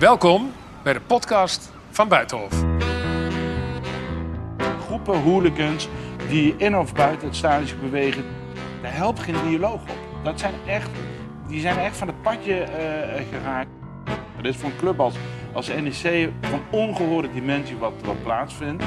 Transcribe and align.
Welkom 0.00 0.52
bij 0.82 0.92
de 0.92 1.00
podcast 1.00 1.72
van 1.90 2.08
Buitenhof. 2.08 2.64
groepen 4.86 5.22
hooligans 5.22 5.88
die 6.28 6.54
in 6.56 6.76
of 6.76 6.94
buiten 6.94 7.26
het 7.26 7.36
stadion 7.36 7.80
bewegen, 7.80 8.24
daar 8.82 8.94
helpt 8.94 9.20
geen 9.20 9.34
dialoog 9.48 9.82
op. 9.82 9.98
Dat 10.22 10.40
zijn 10.40 10.54
echt, 10.66 10.90
die 11.46 11.60
zijn 11.60 11.78
echt 11.78 11.96
van 11.96 12.06
het 12.06 12.22
padje 12.22 12.54
eh, 12.54 13.22
geraakt. 13.30 13.70
Het 14.36 14.46
is 14.46 14.56
voor 14.56 14.70
een 14.70 14.76
club 14.76 15.00
als, 15.00 15.14
als 15.52 15.68
NEC 15.68 16.30
van 16.40 16.60
ongehoorde 16.70 17.32
dimensie 17.32 17.76
wat, 17.76 17.92
wat 18.04 18.22
plaatsvindt. 18.22 18.84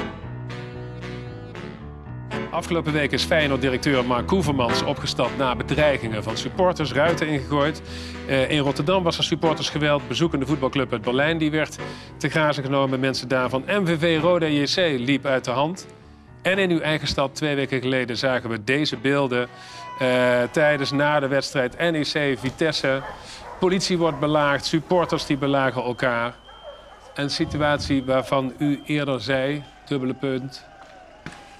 Afgelopen 2.54 2.92
week 2.92 3.12
is 3.12 3.24
Feyenoord-directeur 3.24 4.04
Mark 4.04 4.26
Koevermans 4.26 4.82
opgestapt 4.82 5.36
na 5.36 5.56
bedreigingen 5.56 6.22
van 6.22 6.36
supporters, 6.36 6.92
ruiten 6.92 7.26
ingegooid. 7.26 7.82
Eh, 8.26 8.50
in 8.50 8.58
Rotterdam 8.58 9.02
was 9.02 9.18
er 9.18 9.24
supportersgeweld. 9.24 10.08
Bezoekende 10.08 10.46
voetbalclub 10.46 10.92
uit 10.92 11.02
Berlijn 11.02 11.38
die 11.38 11.50
werd 11.50 11.78
te 12.16 12.28
grazen 12.28 12.62
genomen. 12.62 13.00
Mensen 13.00 13.28
daarvan 13.28 13.64
MVV 13.66 14.20
Roda 14.20 14.46
JC 14.46 14.76
liep 14.98 15.26
uit 15.26 15.44
de 15.44 15.50
hand. 15.50 15.86
En 16.42 16.58
in 16.58 16.70
uw 16.70 16.80
eigen 16.80 17.08
stad, 17.08 17.34
twee 17.34 17.54
weken 17.54 17.80
geleden, 17.80 18.16
zagen 18.16 18.50
we 18.50 18.64
deze 18.64 18.96
beelden 18.96 19.48
eh, 19.98 20.42
tijdens 20.50 20.90
na 20.90 21.20
de 21.20 21.28
wedstrijd 21.28 21.78
NEC 21.78 22.38
Vitesse. 22.38 23.02
Politie 23.58 23.98
wordt 23.98 24.20
belaagd, 24.20 24.64
supporters 24.64 25.26
die 25.26 25.36
belagen 25.36 25.82
elkaar. 25.82 26.34
Een 27.14 27.30
situatie 27.30 28.04
waarvan 28.04 28.52
u 28.58 28.82
eerder 28.84 29.20
zei, 29.20 29.62
dubbele 29.86 30.14
punt, 30.14 30.66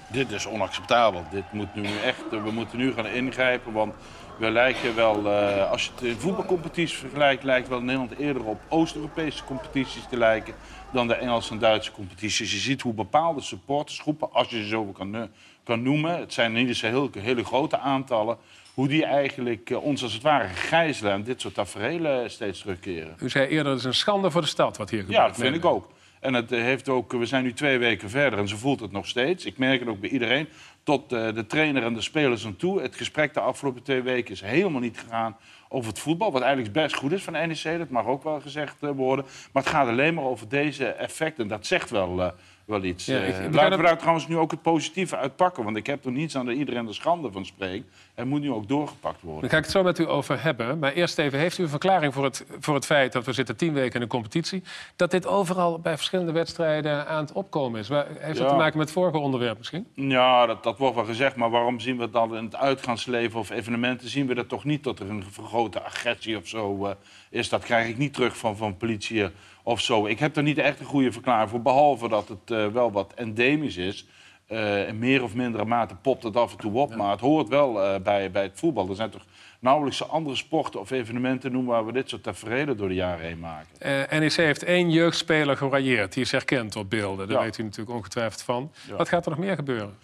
Dit 0.07 0.31
is 0.31 0.45
onacceptabel. 0.45 1.23
Dit 1.31 1.51
moet 1.51 1.75
nu 1.75 1.85
echt, 2.03 2.23
we 2.29 2.51
moeten 2.51 2.77
nu 2.77 2.93
gaan 2.93 3.07
ingrijpen, 3.07 3.73
want 3.73 3.93
we 4.37 4.51
lijken 4.51 4.95
wel, 4.95 5.31
eh, 5.31 5.71
als 5.71 5.85
je 5.85 5.91
het 5.91 6.01
in 6.01 6.15
voetbalcompetities 6.15 6.97
vergelijkt, 6.97 7.43
lijkt 7.43 7.67
wel 7.67 7.81
Nederland 7.81 8.17
eerder 8.17 8.43
op 8.43 8.61
Oost-Europese 8.69 9.43
competities 9.43 10.05
te 10.09 10.17
lijken 10.17 10.53
dan 10.91 11.07
de 11.07 11.15
Engelse 11.15 11.51
en 11.51 11.59
Duitse 11.59 11.91
competities. 11.91 12.51
Je 12.51 12.57
ziet 12.57 12.81
hoe 12.81 12.93
bepaalde 12.93 13.41
supportersgroepen, 13.41 14.31
als 14.31 14.49
je 14.49 14.61
ze 14.61 14.67
zo 14.67 14.83
kan, 14.83 15.29
kan 15.63 15.81
noemen, 15.81 16.19
het 16.19 16.33
zijn 16.33 16.53
niet 16.53 16.67
eens 16.67 16.81
heel, 16.81 17.09
hele 17.19 17.43
grote 17.43 17.77
aantallen, 17.77 18.37
hoe 18.73 18.87
die 18.87 19.05
eigenlijk 19.05 19.69
eh, 19.69 19.83
ons 19.83 20.03
als 20.03 20.13
het 20.13 20.21
ware 20.21 20.47
gijzelen 20.47 21.11
en 21.11 21.23
dit 21.23 21.41
soort 21.41 21.53
tafereelen 21.53 22.31
steeds 22.31 22.59
terugkeren. 22.59 23.15
u 23.19 23.29
zei 23.29 23.47
eerder, 23.47 23.71
het 23.71 23.79
is 23.79 23.85
een 23.85 23.93
schande 23.93 24.31
voor 24.31 24.41
de 24.41 24.47
stad 24.47 24.77
wat 24.77 24.89
hier 24.89 24.99
gebeurt. 24.99 25.17
Ja, 25.17 25.27
dat 25.27 25.37
vind 25.37 25.55
ik 25.55 25.65
ook. 25.65 25.87
En 26.25 26.33
het 26.33 26.49
heeft 26.49 26.89
ook, 26.89 27.11
we 27.11 27.25
zijn 27.25 27.43
nu 27.43 27.53
twee 27.53 27.77
weken 27.77 28.09
verder 28.09 28.39
en 28.39 28.47
ze 28.47 28.57
voelt 28.57 28.79
het 28.79 28.91
nog 28.91 29.07
steeds. 29.07 29.45
Ik 29.45 29.57
merk 29.57 29.79
het 29.79 29.89
ook 29.89 29.99
bij 29.99 30.09
iedereen, 30.09 30.47
tot 30.85 31.11
eh, 31.13 31.33
de 31.33 31.45
trainer 31.45 31.83
en 31.83 31.93
de 31.93 32.01
spelers 32.01 32.45
aan 32.45 32.55
toe. 32.55 32.81
Het 32.81 32.95
gesprek 32.95 33.33
de 33.33 33.39
afgelopen 33.39 33.83
twee 33.83 34.01
weken 34.01 34.33
is 34.33 34.41
helemaal 34.41 34.81
niet 34.81 34.97
gegaan 34.99 35.37
over 35.69 35.89
het 35.89 35.99
voetbal. 35.99 36.31
Wat 36.31 36.41
eigenlijk 36.41 36.73
best 36.73 36.95
goed 36.95 37.11
is 37.11 37.23
van 37.23 37.33
NEC, 37.33 37.77
dat 37.77 37.89
mag 37.89 38.05
ook 38.05 38.23
wel 38.23 38.39
gezegd 38.41 38.75
eh, 38.83 38.89
worden. 38.89 39.25
Maar 39.53 39.63
het 39.63 39.71
gaat 39.71 39.87
alleen 39.87 40.13
maar 40.13 40.23
over 40.23 40.47
deze 40.49 40.85
effecten. 40.85 41.47
Dat 41.47 41.65
zegt 41.65 41.89
wel, 41.89 42.21
eh, 42.21 42.29
wel 42.65 42.83
iets. 42.83 43.05
Ja, 43.05 43.17
ik- 43.19 43.27
ik 43.37 43.53
laten 43.53 43.69
dat- 43.69 43.79
we 43.79 43.85
daar 43.85 43.97
trouwens 43.97 44.27
nu 44.27 44.37
ook 44.37 44.51
het 44.51 44.61
positieve 44.61 45.17
uitpakken. 45.17 45.63
Want 45.63 45.77
ik 45.77 45.85
heb 45.87 46.05
er 46.05 46.11
niets 46.11 46.35
aan 46.37 46.45
dat 46.45 46.55
iedereen 46.55 46.87
er 46.87 46.95
schande 46.95 47.31
van 47.31 47.45
spreekt. 47.45 47.87
Er 48.15 48.27
moet 48.27 48.41
nu 48.41 48.51
ook 48.51 48.67
doorgepakt 48.67 49.21
worden. 49.21 49.41
Daar 49.41 49.49
ga 49.49 49.57
ik 49.57 49.63
het 49.63 49.71
zo 49.71 49.83
met 49.83 49.99
u 49.99 50.07
over 50.09 50.43
hebben. 50.43 50.79
Maar 50.79 50.93
eerst 50.93 51.17
even, 51.17 51.39
heeft 51.39 51.57
u 51.57 51.63
een 51.63 51.69
verklaring 51.69 52.13
voor 52.13 52.23
het, 52.23 52.45
voor 52.59 52.75
het 52.75 52.85
feit 52.85 53.11
dat 53.13 53.25
we 53.25 53.33
zitten 53.33 53.55
tien 53.57 53.73
weken 53.73 53.95
in 53.95 54.01
een 54.01 54.07
competitie... 54.07 54.63
dat 54.95 55.11
dit 55.11 55.27
overal 55.27 55.79
bij 55.79 55.95
verschillende 55.95 56.31
wedstrijden 56.31 57.07
aan 57.07 57.21
het 57.23 57.31
opkomen 57.31 57.79
is? 57.79 57.89
Heeft 57.89 58.07
dat 58.19 58.37
Ja. 58.37 58.47
te 58.47 58.55
maken 58.55 58.77
met 58.77 58.87
het 58.87 58.97
vorige 58.97 59.17
onderwerp 59.17 59.57
misschien? 59.57 59.87
Ja, 59.93 60.45
dat, 60.45 60.63
dat 60.63 60.74
wordt 60.77 60.95
wel 60.95 61.05
gezegd, 61.05 61.35
maar 61.35 61.49
waarom 61.49 61.79
zien 61.79 61.95
we 61.97 62.01
het 62.03 62.13
dan 62.13 62.35
in 62.37 62.43
het 62.43 62.55
uitgaansleven 62.55 63.39
of 63.39 63.49
evenementen? 63.49 64.09
Zien 64.09 64.27
we 64.27 64.33
dat 64.35 64.49
toch 64.49 64.63
niet 64.63 64.83
dat 64.83 64.99
er 64.99 65.09
een 65.09 65.23
vergrote 65.29 65.81
agressie 65.81 66.37
of 66.37 66.47
zo 66.47 66.85
eh, 66.85 66.91
is? 67.29 67.49
Dat 67.49 67.63
krijg 67.63 67.87
ik 67.87 67.97
niet 67.97 68.13
terug 68.13 68.37
van, 68.37 68.57
van 68.57 68.77
politie 68.77 69.23
eh, 69.23 69.29
of 69.63 69.81
zo. 69.81 70.05
Ik 70.05 70.19
heb 70.19 70.35
er 70.37 70.43
niet 70.43 70.57
echt 70.57 70.79
een 70.79 70.85
goede 70.85 71.11
verklaring 71.11 71.49
voor, 71.49 71.61
behalve 71.61 72.07
dat 72.07 72.27
het 72.27 72.51
eh, 72.51 72.67
wel 72.67 72.91
wat 72.91 73.13
endemisch 73.15 73.77
is. 73.77 74.05
Eh, 74.47 74.87
in 74.87 74.99
meer 74.99 75.23
of 75.23 75.33
mindere 75.33 75.65
mate 75.65 75.95
popt 75.95 76.23
het 76.23 76.35
af 76.35 76.51
en 76.51 76.57
toe 76.57 76.73
op, 76.73 76.95
maar 76.95 77.11
het 77.11 77.19
hoort 77.19 77.47
wel 77.47 77.99
bij, 78.01 78.31
bij 78.31 78.43
het 78.43 78.59
voetbal. 78.59 78.89
Er 78.89 78.95
zijn 78.95 79.09
toch 79.09 79.25
nauwelijks 79.59 80.07
andere 80.09 80.35
sporten 80.35 80.79
of 80.79 80.91
evenementen 80.91 81.51
noemen 81.51 81.71
waar 81.71 81.85
we 81.85 81.91
dit 81.91 82.09
soort 82.09 82.23
tafereelen 82.23 82.77
door 82.77 82.87
de 82.87 82.93
jaren 82.93 83.25
heen 83.25 83.39
maken. 83.39 83.67
Eh, 84.09 84.19
NEC 84.19 84.31
heeft 84.33 84.63
één 84.63 84.91
jeugdspeler 84.91 85.57
gerailleerd. 85.57 86.13
Die 86.13 86.23
is 86.23 86.31
herkend 86.31 86.75
op 86.75 86.89
beelden. 86.89 87.27
Daar 87.27 87.37
Ja. 87.37 87.43
weet 87.43 87.57
u 87.57 87.63
natuurlijk 87.63 87.95
ongetwijfeld 87.97 88.41
van. 88.41 88.71
Ja. 88.87 88.95
Wat 88.95 89.09
gaat 89.09 89.25
er 89.25 89.31
nog 89.31 89.39
meer 89.39 89.55
gebeuren? 89.55 89.97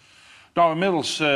Nou, 0.54 0.72
inmiddels 0.72 1.20
eh, 1.20 1.28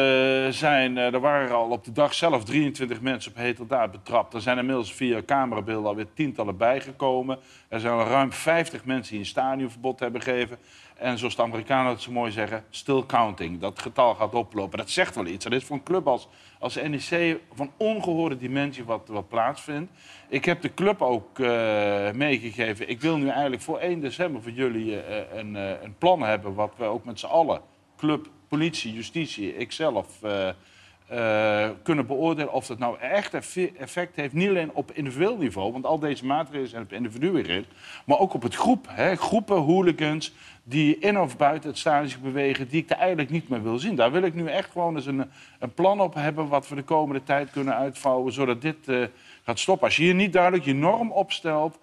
zijn 0.50 0.98
eh, 0.98 1.14
er 1.14 1.20
waren 1.20 1.56
al 1.56 1.70
op 1.70 1.84
de 1.84 1.92
dag 1.92 2.14
zelf 2.14 2.44
23 2.44 3.02
mensen 3.02 3.32
op 3.32 3.38
heterdaad 3.38 3.92
betrapt. 3.92 4.34
Er 4.34 4.42
zijn 4.42 4.58
inmiddels 4.58 4.94
via 4.94 5.22
camerabeelden 5.26 5.90
alweer 5.90 6.14
tientallen 6.14 6.58
bijgekomen. 6.58 7.40
Er 7.68 7.80
zijn 7.80 7.94
al 7.94 8.06
ruim 8.06 8.32
50 8.32 8.86
mensen 8.86 9.12
die 9.12 9.20
een 9.20 9.26
stadionverbod 9.26 10.00
hebben 10.00 10.22
gegeven. 10.22 10.58
En 10.96 11.18
zoals 11.18 11.36
de 11.36 11.42
Amerikanen 11.42 11.92
het 11.92 12.02
zo 12.02 12.12
mooi 12.12 12.32
zeggen, 12.32 12.64
still 12.70 13.04
counting. 13.08 13.60
Dat 13.60 13.80
getal 13.80 14.16
gaat 14.16 14.34
oplopen. 14.34 14.78
Dat 14.78 14.90
zegt 14.90 15.16
wel 15.16 15.26
iets. 15.26 15.44
Dat 15.44 15.54
is 15.54 15.64
voor 15.64 15.76
een 15.76 15.84
club 15.84 16.08
als, 16.08 16.28
als 16.60 16.76
NEC 16.76 17.40
van 17.54 17.72
ongehoorde 17.78 18.38
dimensie 18.38 18.84
wat, 18.84 19.08
wat 19.08 19.28
plaatsvindt. 19.28 19.92
Ik 20.30 20.46
heb 20.46 20.62
de 20.62 20.74
club 20.74 21.02
ook 21.02 21.40
eh, 21.40 22.12
meegegeven. 22.12 22.90
Ik 22.90 23.02
wil 23.02 23.18
nu 23.18 23.28
eigenlijk 23.28 23.62
voor 23.62 23.78
1 23.78 24.00
december 24.00 24.42
voor 24.42 24.52
jullie 24.52 25.08
een, 25.38 25.56
een 25.56 25.96
plan 25.98 26.22
hebben... 26.22 26.54
wat 26.54 26.74
we 26.78 26.84
ook 26.84 27.06
met 27.06 27.20
z'n 27.20 27.26
allen, 27.26 27.62
club, 27.98 28.28
politie, 28.48 28.94
justitie, 28.94 29.58
ikzelf... 29.58 30.24
eh, 31.08 31.70
kunnen 31.84 32.08
beoordelen 32.08 32.54
of 32.54 32.66
dat 32.66 32.80
nou 32.80 33.00
echt 33.00 33.34
effe- 33.34 33.72
effect 33.78 34.16
heeft. 34.16 34.34
Niet 34.34 34.50
alleen 34.50 34.72
op 34.74 34.92
individueel 34.92 35.38
niveau, 35.38 35.72
want 35.72 35.86
al 35.86 36.00
deze 36.00 36.26
maatregelen 36.26 36.70
zijn 36.70 36.84
op 36.84 36.94
individuen 36.94 37.46
gericht. 37.46 37.68
Maar 38.06 38.20
ook 38.20 38.34
op 38.34 38.42
het 38.42 38.56
groep. 38.56 38.88
Hè? 38.90 39.16
Groepen 39.16 39.58
hooligans 39.58 40.34
die 40.64 40.98
in 41.00 41.20
of 41.20 41.38
buiten 41.38 41.70
het 41.70 41.80
stadion 41.80 42.22
bewegen, 42.22 42.68
die 42.68 42.82
ik 42.82 42.90
er 42.90 42.98
eigenlijk 42.98 43.30
niet 43.30 43.50
meer 43.50 43.64
wil 43.64 43.80
zien. 43.80 43.96
Daar 43.96 44.12
wil 44.12 44.22
ik 44.22 44.34
nu 44.34 44.48
echt 44.48 44.72
gewoon 44.72 44.96
eens 44.96 45.06
een, 45.06 45.32
een 45.60 45.74
plan 45.74 46.00
op 46.02 46.14
hebben 46.14 46.48
wat 46.48 46.68
we 46.68 46.76
de 46.76 46.84
komende 46.84 47.24
tijd 47.24 47.52
kunnen 47.52 47.76
uitvouwen, 47.76 48.34
zodat 48.34 48.62
dit 48.62 48.88
eh, 48.88 49.04
gaat 49.44 49.60
stoppen. 49.60 49.88
Als 49.88 49.98
je 49.98 50.04
hier 50.04 50.16
niet 50.16 50.34
duidelijk 50.34 50.66
je 50.66 50.74
norm 50.74 51.12
opstelt, 51.12 51.80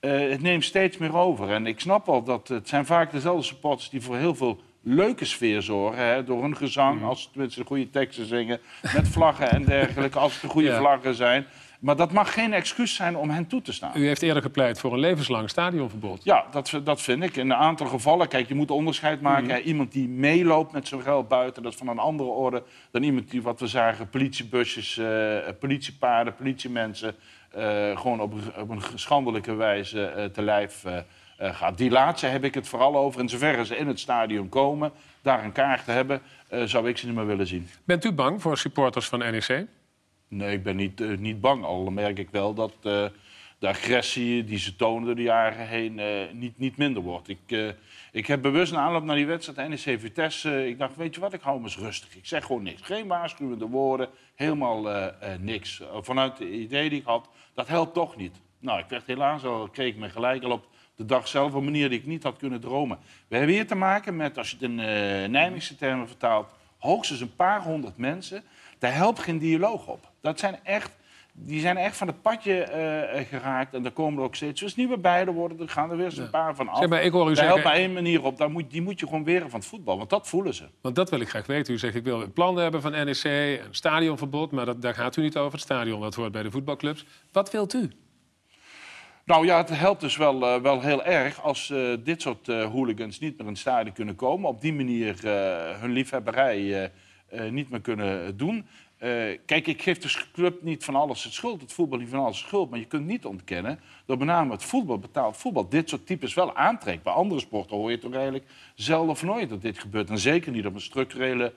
eh, 0.00 0.10
het 0.30 0.42
neemt 0.42 0.64
steeds 0.64 0.96
meer 0.96 1.16
over. 1.16 1.50
En 1.50 1.66
ik 1.66 1.80
snap 1.80 2.06
wel 2.06 2.22
dat 2.22 2.48
het 2.48 2.68
zijn 2.68 2.86
vaak 2.86 3.10
dezelfde 3.10 3.42
supporters 3.42 3.90
die 3.90 4.02
voor 4.02 4.16
heel 4.16 4.34
veel 4.34 4.60
leuke 4.82 5.24
sfeer 5.24 5.62
zorgen. 5.62 6.04
Hè, 6.06 6.24
door 6.24 6.42
hun 6.42 6.56
gezang, 6.56 7.02
als 7.02 7.22
ze 7.22 7.28
tenminste 7.30 7.60
de 7.60 7.66
goede 7.66 7.90
teksten 7.90 8.26
zingen, 8.26 8.60
met 8.94 9.08
vlaggen 9.08 9.50
en 9.50 9.64
dergelijke, 9.64 10.18
als 10.18 10.32
het 10.32 10.42
de 10.42 10.48
goede 10.48 10.68
Ja. 10.68 10.78
vlaggen 10.78 11.14
zijn. 11.14 11.46
Maar 11.80 11.96
dat 11.96 12.12
mag 12.12 12.32
geen 12.34 12.52
excuus 12.52 12.94
zijn 12.94 13.16
om 13.16 13.30
hen 13.30 13.46
toe 13.46 13.62
te 13.62 13.72
staan. 13.72 13.92
U 13.96 14.06
heeft 14.06 14.22
eerder 14.22 14.42
gepleit 14.42 14.80
voor 14.80 14.92
een 14.92 14.98
levenslang 14.98 15.50
stadionverbod. 15.50 16.24
Ja, 16.24 16.46
dat, 16.50 16.80
dat 16.84 17.00
vind 17.02 17.22
ik. 17.22 17.36
In 17.36 17.50
een 17.50 17.56
aantal 17.56 17.86
gevallen, 17.86 18.28
kijk, 18.28 18.48
je 18.48 18.54
moet 18.54 18.70
onderscheid 18.70 19.20
maken. 19.20 19.48
Hè, 19.50 19.58
Iemand 19.58 19.92
die 19.92 20.08
meeloopt 20.08 20.72
met 20.72 20.88
zijn 20.88 21.02
geld 21.02 21.28
buiten, 21.28 21.62
dat 21.62 21.72
is 21.72 21.78
van 21.78 21.88
een 21.88 21.98
andere 21.98 22.28
orde 22.28 22.62
dan 22.90 23.02
iemand 23.02 23.30
die, 23.30 23.42
wat 23.42 23.60
we 23.60 23.66
zagen, 23.66 24.08
politiebusjes, 24.08 24.98
eh, 24.98 25.36
politiepaarden, 25.60 26.34
politiemensen, 26.34 27.14
eh, 27.50 27.98
gewoon 27.98 28.20
op, 28.20 28.32
een- 28.32 28.62
op 28.62 28.68
een 28.70 28.82
schandelijke 28.94 29.54
wijze 29.54 30.04
eh, 30.04 30.24
te 30.24 30.42
lijf 30.42 30.84
eh, 31.36 31.54
gaat. 31.54 31.78
Die 31.78 31.90
laatste 31.90 32.26
heb 32.26 32.44
ik 32.44 32.54
het 32.54 32.68
vooral 32.68 32.96
over. 32.96 33.20
In 33.20 33.28
zoverre 33.28 33.64
ze 33.64 33.76
in 33.76 33.86
het 33.86 34.00
stadion 34.00 34.48
komen, 34.48 34.92
daar 35.22 35.44
een 35.44 35.52
kaart 35.52 35.84
te 35.84 35.90
hebben, 35.90 36.22
eh, 36.48 36.62
zou 36.62 36.88
ik 36.88 36.98
ze 36.98 37.06
niet 37.06 37.14
meer 37.14 37.26
willen 37.26 37.46
zien. 37.46 37.68
Bent 37.84 38.04
u 38.04 38.12
bang 38.12 38.42
voor 38.42 38.58
supporters 38.58 39.08
van 39.08 39.18
NEC? 39.18 39.66
Nee, 40.28 40.52
ik 40.52 40.62
ben 40.62 40.76
niet, 40.76 41.00
eh, 41.00 41.16
niet 41.16 41.40
bang. 41.40 41.64
Al 41.64 41.90
merk 41.90 42.18
ik 42.18 42.30
wel 42.30 42.54
dat 42.54 42.72
de 42.82 43.68
agressie 43.68 44.44
die 44.44 44.58
ze 44.58 44.76
tonen 44.76 45.06
door 45.06 45.14
de 45.14 45.22
jaren 45.22 45.66
heen 45.66 46.00
niet, 46.32 46.58
niet 46.58 46.76
minder 46.76 47.02
wordt. 47.02 47.28
Ik, 47.28 47.74
ik 48.12 48.26
heb 48.26 48.42
bewust 48.42 48.72
een 48.72 48.78
aanloop 48.78 49.04
naar 49.04 49.16
die 49.16 49.26
wedstrijd 49.26 49.68
NEC 49.68 50.00
Vitesse. 50.00 50.68
ik 50.68 50.78
dacht, 50.78 50.96
weet 50.96 51.14
je 51.14 51.20
wat, 51.20 51.32
ik 51.32 51.40
hou 51.40 51.58
me 51.58 51.64
eens 51.64 51.78
rustig. 51.78 52.16
Ik 52.16 52.26
zeg 52.26 52.44
gewoon 52.44 52.62
niks. 52.62 52.82
Geen 52.82 53.06
waarschuwende 53.06 53.66
woorden, 53.66 54.08
helemaal 54.34 55.12
niks. 55.38 55.82
Vanuit 56.00 56.36
de 56.36 56.50
idee 56.50 56.88
die 56.88 56.98
ik 56.98 57.06
had, 57.06 57.28
dat 57.54 57.68
helpt 57.68 57.94
toch 57.94 58.16
niet. 58.16 58.40
Nou, 58.58 58.78
ik 58.78 58.88
werd 58.88 59.06
helaas 59.06 59.44
al, 59.44 59.68
kreeg 59.68 59.88
ik 59.88 59.96
me 59.96 60.08
gelijk 60.08 60.42
al 60.42 60.50
op 60.50 60.66
de 60.96 61.04
dag 61.04 61.28
zelf 61.28 61.50
op 61.50 61.58
een 61.58 61.64
manier 61.64 61.88
die 61.88 61.98
ik 61.98 62.06
niet 62.06 62.22
had 62.22 62.36
kunnen 62.36 62.60
dromen. 62.60 62.98
We 63.28 63.36
hebben 63.36 63.54
hier 63.54 63.66
te 63.66 63.74
maken 63.74 64.16
met, 64.16 64.38
als 64.38 64.50
je 64.50 64.56
het 64.56 64.64
in 64.64 64.78
uh, 64.78 64.84
Nijmeegse 65.28 65.76
termen 65.76 66.06
vertaalt, 66.06 66.50
hoogstens 66.78 67.20
een 67.20 67.34
paar 67.36 67.62
honderd 67.62 67.96
mensen. 67.96 68.42
Daar 68.78 68.94
helpt 68.94 69.18
geen 69.18 69.38
dialoog 69.38 69.86
op. 69.86 70.10
Dat 70.20 70.38
zijn 70.38 70.58
echt, 70.62 70.90
die 71.32 71.60
zijn 71.60 71.76
echt 71.76 71.96
van 71.96 72.06
het 72.06 72.22
padje 72.22 72.62
eh, 72.62 73.28
geraakt. 73.28 73.74
En 73.74 73.82
daar 73.82 73.92
komen 73.92 74.18
er 74.18 74.24
ook 74.24 74.34
steeds 74.34 74.60
dus 74.60 74.76
nieuwe 74.76 74.98
bij. 74.98 75.20
Er 75.26 75.32
worden, 75.32 75.60
er 75.60 75.68
gaan 75.68 75.90
er 75.90 75.96
weer 75.96 76.04
eens 76.04 76.16
een 76.16 76.30
paar 76.30 76.54
van 76.54 76.68
af. 76.68 76.78
Zeg 76.78 76.88
maar, 76.88 77.02
ik 77.02 77.12
hoor 77.12 77.30
u 77.30 77.34
Daar 77.34 77.44
helpt 77.44 77.62
zeggen, 77.62 77.80
maar 77.80 77.88
één 77.88 77.92
manier 77.92 78.24
op. 78.24 78.38
Daar 78.38 78.50
moet, 78.50 78.70
die 78.70 78.82
moet 78.82 79.00
je 79.00 79.06
gewoon 79.06 79.24
weren 79.24 79.50
van 79.50 79.60
het 79.60 79.68
voetbal. 79.68 79.96
Want 79.96 80.10
dat 80.10 80.28
voelen 80.28 80.54
ze. 80.54 80.64
want 80.80 80.94
dat 80.94 81.10
wil 81.10 81.20
ik 81.20 81.28
graag 81.28 81.46
weten. 81.46 81.74
U 81.74 81.78
zegt, 81.78 81.94
ik 81.94 82.04
wil 82.04 82.22
een 82.22 82.32
plan 82.32 82.56
hebben 82.56 82.82
van 82.82 82.90
NEC, 82.90 83.24
een 83.24 83.60
stadionverbod. 83.70 84.50
Maar 84.50 84.66
dat, 84.66 84.82
daar 84.82 84.94
gaat 84.94 85.16
u 85.16 85.22
niet 85.22 85.36
over. 85.36 85.52
Het 85.52 85.60
stadion, 85.60 86.00
dat 86.00 86.14
hoort 86.14 86.32
bij 86.32 86.42
de 86.42 86.50
voetbalclubs. 86.50 87.06
Wat 87.32 87.50
wilt 87.50 87.74
u? 87.74 87.90
Nou 89.24 89.46
ja, 89.46 89.56
het 89.56 89.68
helpt 89.68 90.00
dus 90.00 90.16
wel, 90.16 90.46
eh, 90.46 90.60
wel 90.60 90.80
heel 90.80 91.04
erg 91.04 91.42
als 91.42 91.70
eh, 91.70 91.92
dit 92.04 92.22
soort 92.22 92.48
eh, 92.48 92.70
hooligans 92.70 93.18
niet 93.18 93.30
meer 93.30 93.46
in 93.46 93.52
het 93.52 93.58
stadion 93.58 93.94
kunnen 93.94 94.14
komen. 94.14 94.48
Op 94.48 94.60
die 94.60 94.72
manier 94.72 95.26
hun 95.80 95.92
liefhebberij 95.92 96.90
niet 97.50 97.70
meer 97.70 97.80
kunnen 97.80 98.36
doen. 98.36 98.66
Kijk, 99.46 99.66
ik 99.66 99.82
geef 99.82 99.98
de 99.98 100.24
club 100.32 100.62
niet 100.62 100.84
van 100.84 100.94
alles 100.94 101.24
het 101.24 101.32
schuld, 101.32 101.60
het 101.60 101.72
voetbal 101.72 101.98
niet 101.98 102.08
van 102.08 102.24
alles 102.24 102.38
schuld. 102.38 102.70
Maar 102.70 102.78
je 102.78 102.84
kunt 102.84 103.06
niet 103.06 103.24
ontkennen 103.24 103.80
dat 104.06 104.18
met 104.18 104.26
name 104.26 104.52
het 104.52 104.64
voetbal, 104.64 104.98
betaald 104.98 105.36
voetbal, 105.36 105.68
dit 105.68 105.88
soort 105.88 106.06
types 106.06 106.34
wel 106.34 106.56
aantrekt. 106.56 107.02
Bij 107.02 107.12
andere 107.12 107.40
sporten 107.40 107.76
hoor 107.76 107.90
je 107.90 107.98
toch 107.98 108.14
eigenlijk 108.14 108.44
zelden 108.74 109.10
of 109.10 109.22
nooit 109.22 109.48
dat 109.48 109.62
dit 109.62 109.78
gebeurt. 109.78 110.10
En 110.10 110.18
zeker 110.18 110.52
niet 110.52 110.66
op 110.66 110.74
een 110.74 110.80
structurele 110.80 111.52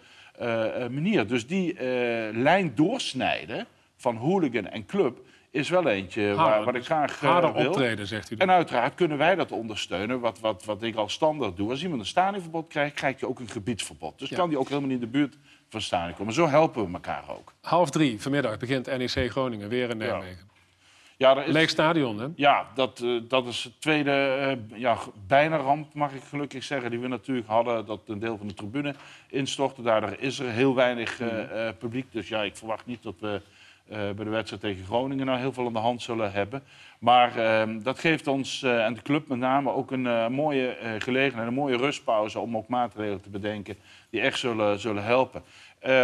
manier. 0.91 1.27
Dus 1.27 1.47
die 1.47 1.83
lijn 2.33 2.75
doorsnijden 2.75 3.67
van 3.95 4.15
hooligan 4.15 4.67
en 4.67 4.85
club 4.85 5.19
is 5.55 5.69
wel 5.69 5.87
eentje 5.87 6.33
waar, 6.33 6.63
wat 6.63 6.75
ik 6.75 6.85
graag 6.85 7.21
uh, 7.21 7.31
harder 7.31 7.53
wil. 7.53 7.69
optreden, 7.69 8.07
zegt 8.07 8.31
u. 8.31 8.35
Dan. 8.35 8.47
En 8.47 8.55
uiteraard 8.55 8.95
kunnen 8.95 9.17
wij 9.17 9.35
dat 9.35 9.51
ondersteunen, 9.51 10.19
wat, 10.19 10.39
wat, 10.39 10.65
wat 10.65 10.83
ik 10.83 10.95
als 10.95 11.13
standaard 11.13 11.57
doe. 11.57 11.69
Als 11.69 11.83
iemand 11.83 12.01
een 12.01 12.07
stadionverbod 12.07 12.67
krijgt, 12.67 12.95
krijgt 12.95 13.19
hij 13.19 13.29
ook 13.29 13.39
een 13.39 13.49
gebiedsverbod. 13.49 14.19
Dus 14.19 14.29
kan 14.29 14.49
die 14.49 14.59
ook 14.59 14.67
helemaal 14.67 14.89
niet 14.89 15.01
in 15.01 15.05
de 15.05 15.17
buurt 15.17 15.37
van 15.69 15.81
stadion 15.81 16.15
komen. 16.15 16.33
Zo 16.33 16.47
helpen 16.47 16.85
we 16.85 16.93
elkaar 16.93 17.23
ook. 17.29 17.53
Half 17.61 17.89
drie 17.89 18.21
vanmiddag 18.21 18.57
begint 18.57 18.97
NEC 18.97 19.31
Groningen 19.31 19.69
weer 19.69 19.89
in 19.89 19.97
Nijmegen. 19.97 20.53
Ja. 21.17 21.43
is, 21.43 21.51
Leeg 21.51 21.69
stadion, 21.69 22.19
hè? 22.19 22.27
Ja, 22.35 22.67
dat, 22.73 22.99
uh, 23.03 23.21
dat 23.27 23.45
is 23.45 23.63
het 23.63 23.81
tweede 23.81 24.57
uh, 24.71 24.79
ja, 24.79 24.97
bijna 25.27 25.57
ramp, 25.57 25.93
mag 25.93 26.13
ik 26.13 26.23
gelukkig 26.23 26.63
zeggen, 26.63 26.89
die 26.89 26.99
we 26.99 27.07
natuurlijk 27.07 27.47
hadden. 27.47 27.85
Dat 27.85 28.01
een 28.07 28.19
deel 28.19 28.37
van 28.37 28.47
de 28.47 28.53
tribune 28.53 28.95
instortte. 29.29 29.81
Daardoor 29.81 30.15
is 30.19 30.39
er 30.39 30.49
heel 30.49 30.75
weinig 30.75 31.19
uh, 31.19 31.29
publiek. 31.79 32.11
Dus 32.11 32.27
ja, 32.27 32.43
ik 32.43 32.55
verwacht 32.55 32.85
niet 32.85 33.03
dat 33.03 33.15
we 33.19 33.41
bij 33.87 34.13
de 34.23 34.29
wedstrijd 34.29 34.61
tegen 34.61 34.85
Groningen 34.85 35.25
nou 35.25 35.39
heel 35.39 35.53
veel 35.53 35.65
aan 35.65 35.73
de 35.73 35.79
hand 35.79 36.01
zullen 36.01 36.31
hebben. 36.31 36.63
Maar 36.99 37.37
uh, 37.37 37.83
dat 37.83 37.99
geeft 37.99 38.27
ons 38.27 38.61
uh, 38.61 38.85
en 38.85 38.93
de 38.93 39.01
club 39.01 39.27
met 39.27 39.37
name 39.37 39.71
ook 39.71 39.91
een 39.91 40.05
uh, 40.05 40.27
mooie 40.27 40.77
gelegenheid, 40.99 41.47
een 41.47 41.53
mooie 41.53 41.77
rustpauze 41.77 42.39
om 42.39 42.57
ook 42.57 42.67
maatregelen 42.67 43.21
te 43.21 43.29
bedenken 43.29 43.77
die 44.09 44.21
echt 44.21 44.39
zullen, 44.39 44.79
zullen 44.79 45.03
helpen. 45.03 45.43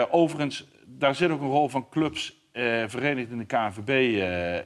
overigens, 0.10 0.68
daar 0.86 1.16
zit 1.16 1.32
ook 1.32 1.42
een 1.42 1.48
rol 1.48 1.70
van 1.70 1.90
clubs 1.90 2.41
verenigd 2.88 3.32
in 3.32 3.38
de 3.38 3.46
KNVB 3.46 3.90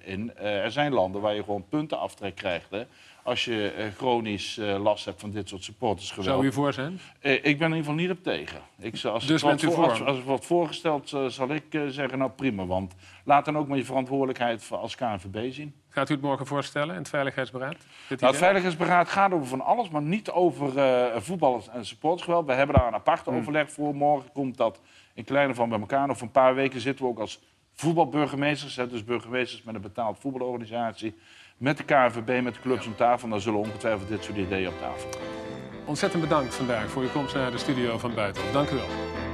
in. 0.06 0.38
er 0.38 0.72
zijn 0.72 0.94
landen 0.94 1.22
waar 1.22 1.36
je 1.36 1.44
gewoon 1.44 1.66
puntenaftrek 1.70 2.36
krijgt. 2.36 2.70
Hè 2.70 2.86
als 3.26 3.46
je 3.46 3.74
uh, 3.78 3.86
chronisch 3.98 4.58
uh, 4.58 4.84
last 4.84 5.06
hebt 5.06 5.22
van 5.22 5.32
dit 5.32 5.50
soort 5.50 5.64
supportersgeweld. 5.64 6.28
Zou 6.28 6.46
u 6.46 6.52
voor 6.52 6.74
zijn? 6.74 7.00
Uh, 7.22 7.32
ik 7.34 7.42
ben 7.42 7.52
in 7.52 7.62
ieder 7.62 7.78
geval 7.78 7.94
niet 7.94 8.10
op 8.10 8.24
tegen. 8.24 8.62
Ik, 8.80 9.04
als 9.04 9.28
dus 9.28 9.44
bent 9.44 9.62
u 9.62 9.72
voor? 9.72 9.90
Als, 9.90 10.02
als, 10.02 10.16
het 10.16 10.26
wordt 10.26 10.46
voorgesteld, 10.46 11.10
zal 11.28 11.50
ik 11.50 11.64
zeggen, 11.88 12.18
nou 12.18 12.32
prima. 12.32 12.66
Want 12.66 12.96
laat 13.24 13.46
dan 13.46 13.58
ook 13.58 13.68
maar 13.68 13.78
je 13.78 13.86
verantwoordelijkheid 13.86 14.68
als 14.72 14.96
KNVB 14.96 15.54
zien. 15.54 15.74
Gaat 15.90 16.10
u 16.10 16.14
het 16.14 16.22
morgen 16.22 16.46
voorstellen 16.46 16.96
in 16.96 17.00
het 17.00 17.10
Veiligheidsberaad? 17.10 17.76
Nou, 18.10 18.26
het 18.26 18.36
Veiligheidsberaad 18.36 19.10
gaat 19.10 19.32
over 19.34 19.48
van 19.48 19.62
alles, 19.62 19.90
maar 19.90 20.02
niet 20.02 20.32
over 20.32 20.72
voetbal 21.22 21.64
en 21.72 21.86
supportersgeweld. 21.86 22.46
We 22.46 22.54
hebben 22.54 22.76
daar 22.76 22.88
een 22.88 22.94
aparte 22.94 23.30
hmm. 23.30 23.40
overleg 23.40 23.72
voor. 23.72 23.96
Morgen 23.96 24.32
komt 24.32 24.58
dat 24.58 24.82
in 25.14 25.24
kleine 25.24 25.54
van 25.54 25.70
bij 25.70 25.80
elkaar. 25.80 26.10
Over 26.10 26.24
een 26.24 26.32
paar 26.32 26.56
weken 26.56 26.82
zitten 26.82 27.06
we 27.06 27.12
ook 27.12 27.20
als 27.20 27.42
voetbalburgemeesters, 27.76 28.76
dus 28.76 29.04
burgemeesters 29.04 29.64
met 29.64 29.76
een 29.76 29.82
betaald 29.82 30.20
voetbalorganisatie 30.20 31.16
met 31.58 31.78
de 31.78 31.84
KNVB, 31.84 32.44
met 32.44 32.54
de 32.54 32.60
clubs 32.60 32.86
om 32.86 32.96
tafel. 32.96 33.30
Dan 33.30 33.42
zullen 33.42 33.60
ongetwijfeld 33.60 34.10
dit 34.10 34.24
soort 34.24 34.38
ideeën 34.38 34.68
op 34.68 34.80
tafel 34.80 35.10
komen. 35.10 35.28
Ontzettend 35.86 36.22
bedankt 36.22 36.56
vandaag 36.56 36.90
voor 36.90 37.02
uw 37.02 37.10
komst 37.10 37.36
naar 37.36 37.52
de 37.52 37.58
studio 37.58 37.98
van 37.98 38.14
Buitenhof. 38.14 38.52
Dank 38.52 38.70
u 38.70 38.76
wel. 38.76 39.25